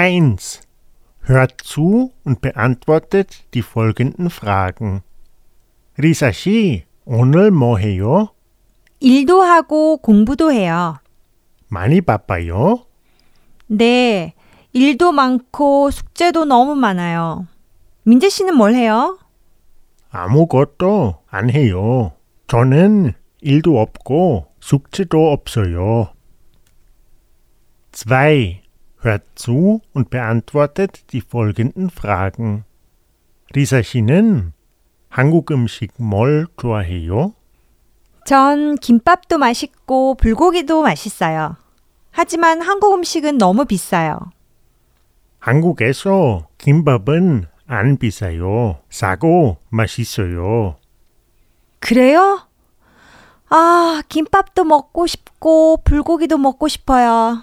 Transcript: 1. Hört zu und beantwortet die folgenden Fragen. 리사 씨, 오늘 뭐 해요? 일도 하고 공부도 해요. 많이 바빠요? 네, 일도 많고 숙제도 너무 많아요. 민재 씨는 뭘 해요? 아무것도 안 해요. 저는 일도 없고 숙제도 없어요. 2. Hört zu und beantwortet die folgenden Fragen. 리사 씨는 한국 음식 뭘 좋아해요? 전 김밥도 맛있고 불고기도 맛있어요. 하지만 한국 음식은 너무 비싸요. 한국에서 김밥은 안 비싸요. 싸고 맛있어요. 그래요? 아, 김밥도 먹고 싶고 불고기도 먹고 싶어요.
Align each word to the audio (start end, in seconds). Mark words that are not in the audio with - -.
1. 0.00 0.62
Hört 1.28 1.60
zu 1.62 2.12
und 2.24 2.40
beantwortet 2.40 3.44
die 3.52 3.60
folgenden 3.60 4.30
Fragen. 4.30 5.02
리사 5.98 6.32
씨, 6.32 6.84
오늘 7.04 7.50
뭐 7.50 7.76
해요? 7.76 8.32
일도 9.00 9.42
하고 9.42 9.98
공부도 9.98 10.52
해요. 10.52 10.96
많이 11.68 12.00
바빠요? 12.00 12.86
네, 13.66 14.32
일도 14.72 15.12
많고 15.12 15.90
숙제도 15.90 16.46
너무 16.46 16.74
많아요. 16.74 17.46
민재 18.04 18.30
씨는 18.30 18.54
뭘 18.56 18.74
해요? 18.74 19.18
아무것도 20.08 21.24
안 21.28 21.50
해요. 21.50 22.12
저는 22.46 23.12
일도 23.42 23.78
없고 23.78 24.46
숙제도 24.60 25.30
없어요. 25.30 26.14
2. 27.92 28.69
Hört 29.02 29.22
zu 29.34 29.80
und 29.94 30.10
beantwortet 30.10 31.12
die 31.12 31.22
folgenden 31.22 31.88
Fragen. 31.90 32.64
리사 33.52 33.82
씨는 33.82 34.52
한국 35.08 35.50
음식 35.50 35.92
뭘 35.96 36.46
좋아해요? 36.56 37.34
전 38.26 38.76
김밥도 38.76 39.38
맛있고 39.38 40.14
불고기도 40.14 40.82
맛있어요. 40.82 41.56
하지만 42.10 42.60
한국 42.60 42.94
음식은 42.94 43.38
너무 43.38 43.64
비싸요. 43.64 44.18
한국에서 45.38 46.48
김밥은 46.58 47.46
안 47.66 47.96
비싸요. 47.96 48.80
싸고 48.90 49.56
맛있어요. 49.70 50.76
그래요? 51.78 52.46
아, 53.48 54.02
김밥도 54.08 54.64
먹고 54.64 55.06
싶고 55.06 55.78
불고기도 55.84 56.36
먹고 56.36 56.68
싶어요. 56.68 57.42